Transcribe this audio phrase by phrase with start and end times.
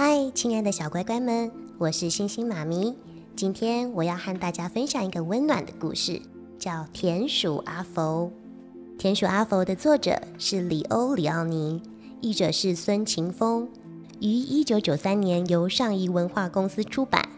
[0.00, 2.94] 嗨，亲爱的小乖乖们，我是星星妈咪。
[3.34, 6.22] 今天我要和大家分享一个温暖的故事，
[6.56, 8.30] 叫《田鼠阿佛》。
[8.96, 11.82] 《田鼠阿佛》的作者是里欧·里奥尼，
[12.20, 13.68] 译者是孙晴峰，
[14.20, 17.28] 于一九九三年由上译文化公司出版。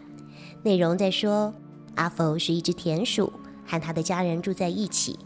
[0.61, 1.55] 内容在说，
[1.95, 3.33] 阿佛是一只田鼠，
[3.65, 5.17] 和他的家人住在一起。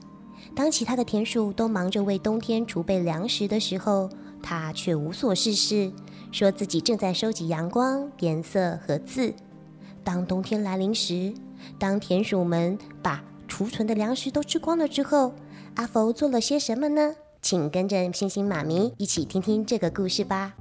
[0.56, 4.10] 当其他的田鼠都忙着为冬天储备粮食的时候，
[4.42, 5.92] 他却无所事事。
[6.36, 9.34] 说自己正在收集阳光、颜色和字。
[10.04, 11.34] 当冬天来临时，
[11.80, 15.34] 当田鼠们把储存的粮食都吃光了之后，
[15.76, 17.16] 阿佛做了些什么呢？
[17.42, 20.54] 请跟着星星妈咪一起听听这个故事吧。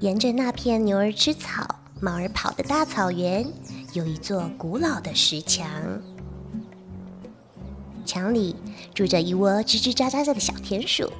[0.00, 1.62] 沿着那片牛儿吃草、
[2.00, 3.46] 猫儿跑的大草原，
[3.92, 5.70] 有一座古老的石墙，
[8.06, 8.56] 墙里
[8.94, 11.12] 住着一窝吱吱喳喳的小田鼠。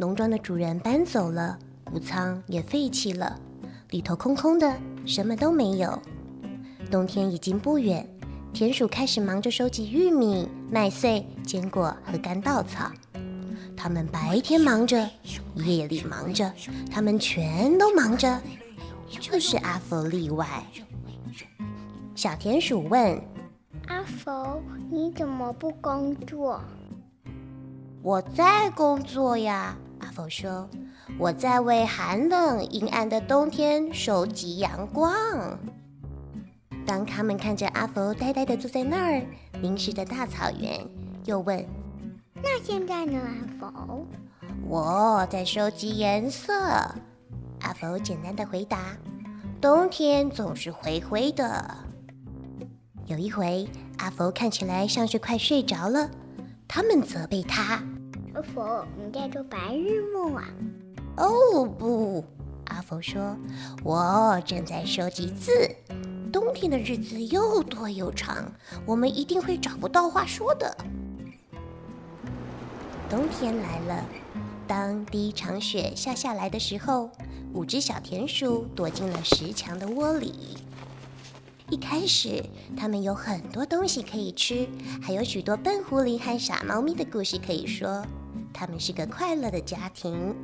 [0.00, 3.38] 农庄的主人搬走了，谷仓也废弃了，
[3.90, 5.98] 里头空空的，什么都没有。
[6.90, 8.08] 冬天已经不远，
[8.50, 12.90] 田鼠开始忙着收集玉米、麦穗、坚果和干稻草。
[13.76, 15.06] 他们白天忙着，
[15.56, 16.50] 夜里忙着，
[16.90, 18.40] 他们全都忙着，
[19.10, 20.64] 就是阿佛例外。
[22.14, 23.22] 小田鼠问
[23.88, 26.58] ：“阿佛，你怎么不工作？”
[28.00, 29.76] 我在工作呀。
[30.10, 30.68] 阿佛说
[31.20, 35.16] ：“我在为寒冷阴暗的冬天收集阳光。”
[36.84, 39.22] 当他们看着阿佛呆呆的坐在那儿
[39.62, 40.84] 凝视着大草原，
[41.26, 41.64] 又问
[42.42, 43.20] ：“那现在呢？”
[43.62, 44.04] 阿佛
[44.66, 46.52] ：“我在收集颜色。”
[47.62, 48.96] 阿佛简单的回答
[49.62, 51.72] ：“冬天总是灰灰的。”
[53.06, 53.64] 有一回，
[53.98, 56.10] 阿佛看起来像是快睡着了，
[56.66, 57.80] 他们责备他。
[58.32, 60.44] 阿佛，你在做白日梦啊？
[61.16, 62.24] 哦不，
[62.66, 63.36] 阿佛说，
[63.82, 65.50] 我正在收集字。
[66.32, 68.52] 冬天的日子又多又长，
[68.86, 70.76] 我们一定会找不到话说的。
[73.08, 74.04] 冬天来了，
[74.68, 77.10] 当第一场雪下下来的时候，
[77.52, 80.56] 五只小田鼠躲进了石墙的窝里。
[81.68, 82.44] 一开始，
[82.76, 84.68] 它们有很多东西可以吃，
[85.02, 88.06] 还有许多笨狐狸和傻猫咪的故事可以说。
[88.60, 90.36] 他们是个快乐的家庭。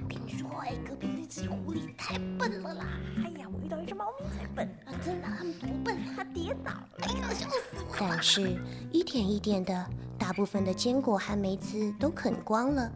[0.00, 2.86] 我跟你说，哎，隔壁那只狐狸太笨了啦！
[3.16, 4.94] 哎呀，我遇到一只猫咪才笨啊！
[5.04, 7.96] 真的，它多笨，它跌倒了，哎呀，笑死我了！
[7.98, 8.56] 但是，
[8.92, 12.92] 一点一点的，大部分的坚果和梅子都啃光了，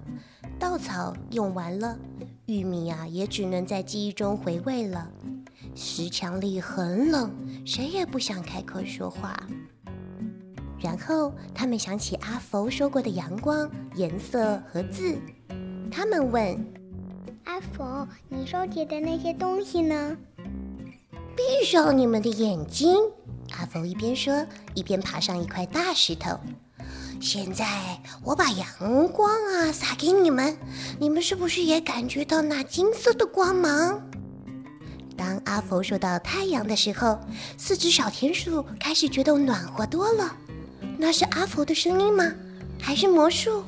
[0.60, 1.98] 稻草用完了，
[2.46, 5.10] 玉米啊，也只能在记忆中回味了。
[5.74, 7.32] 石墙里很冷，
[7.66, 9.36] 谁也不想开口说话。
[10.80, 15.18] 然后他们想起阿佛说过的阳光、颜色和字，
[15.90, 16.64] 他们问
[17.44, 20.16] ：“阿佛，你收集的那些东西呢？”
[21.36, 22.96] 闭上你们的眼睛，
[23.58, 26.38] 阿佛一边说，一边爬上一块大石头。
[27.20, 30.56] 现在我把阳光啊洒给你们，
[31.00, 34.00] 你们是不是也感觉到那金色的光芒？
[35.16, 37.18] 当阿佛说到太阳的时候，
[37.56, 40.36] 四只小田鼠开始觉得暖和多了。
[41.00, 42.24] 那是阿佛的声音吗？
[42.80, 43.62] 还是魔术？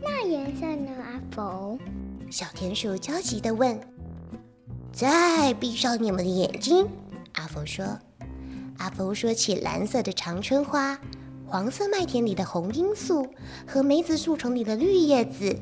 [0.00, 0.90] 那颜色呢？
[1.04, 1.78] 阿佛，
[2.30, 3.78] 小田鼠焦急地问。
[4.94, 6.88] 再闭上你们的眼睛，
[7.34, 7.84] 阿佛说。
[8.78, 10.98] 阿佛说起蓝色的长春花，
[11.46, 13.28] 黄色麦田里的红罂粟
[13.66, 15.54] 和梅子树丛里的绿叶子。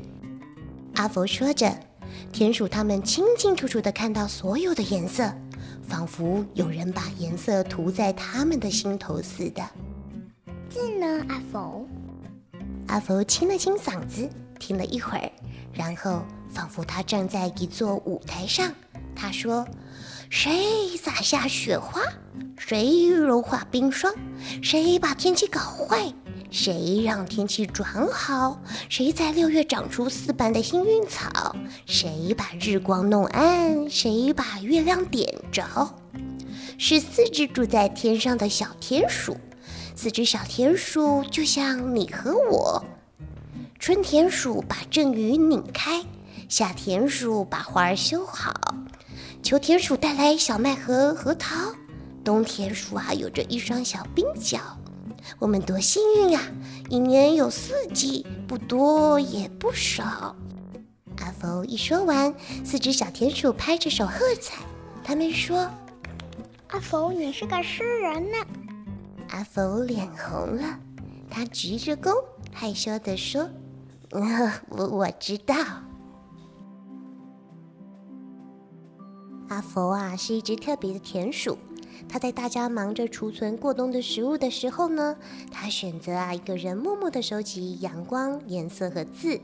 [0.94, 1.76] 阿佛说着，
[2.31, 5.32] 田鼠他们清清楚楚地看到所有的颜色，
[5.82, 9.69] 仿佛有人把颜色涂在他们的心头似的。
[10.69, 11.87] 字呢，阿佛？
[12.88, 14.29] 阿佛清了清嗓子，
[14.59, 15.31] 听了一会儿，
[15.73, 18.70] 然后仿佛他站在一座舞台上。
[19.17, 19.67] 他说
[20.29, 22.03] ：“谁撒下雪花？
[22.56, 24.15] 谁融化冰霜？
[24.62, 26.12] 谁把天气搞坏？
[26.50, 28.61] 谁让天气转好？
[28.88, 31.56] 谁在六月长出四瓣的幸运草？
[31.87, 33.88] 谁把日光弄暗？
[33.91, 35.65] 谁把月亮点着？”
[36.79, 39.37] 是四只住在天上的小天鼠。
[40.00, 42.84] 四只小田鼠就像你和我。
[43.80, 46.04] 春田鼠把阵雨拧开，
[46.48, 48.54] 夏田鼠把花儿修好，
[49.42, 51.74] 秋田鼠带来小麦和核桃，
[52.22, 54.60] 冬田鼠啊有着一双小冰脚。
[55.40, 56.42] 我们多幸运呀！
[56.88, 60.36] 一年有四季，不多也不少。
[61.18, 62.32] 阿福一说完，
[62.64, 64.62] 四只小田鼠拍着手喝彩。
[65.02, 65.68] 他们说
[66.70, 68.36] ：“阿福，你是个诗人呢。”
[69.30, 70.78] 阿福脸红了，
[71.30, 72.12] 他鞠着躬，
[72.52, 73.48] 害羞地说
[74.10, 75.54] ：“我我知道。”
[79.48, 81.56] 阿福啊，是一只特别的田鼠。
[82.08, 85.16] 他在大家忙着储存过冬的食物的时候呢，
[85.50, 89.40] 他选择啊一个人默默的收集阳光、颜色和字。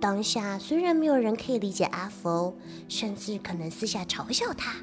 [0.00, 2.56] 当下虽然没有人可以理解阿福，
[2.88, 4.76] 甚至可能私下嘲笑他，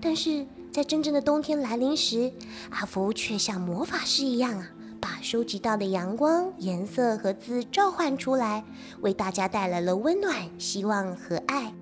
[0.00, 0.46] 但是。
[0.76, 2.30] 在真正的冬天来临时，
[2.68, 4.68] 阿福却像魔法师一样啊，
[5.00, 8.62] 把收集到的阳光、颜色和字召唤出来，
[9.00, 11.72] 为大家带来了温暖、希望和爱。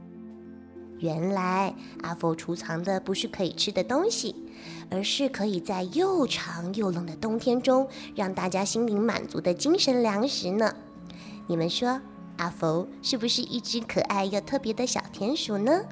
[1.00, 4.36] 原来阿福储藏的不是可以吃的东西，
[4.88, 10.72] 而是可以在又长又冷的冬天中让大家心灵满足的精神粮食呢。
[11.48, 12.00] 你们说，
[12.36, 15.82] 阿福是不是一只可爱又特别的小田鼠呢？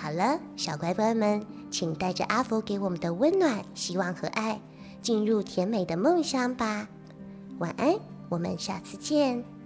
[0.00, 4.60] 好了，小乖乖们，请带着阿福给我们的温暖、希望和爱，
[5.02, 6.88] 进入甜美的梦乡吧。
[7.58, 7.96] 晚安，
[8.28, 9.57] 我们下次见。